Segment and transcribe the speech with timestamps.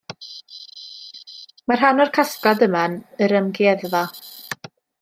[1.67, 4.03] Mae rhan o'r casgliad yma yn yr amgueddfa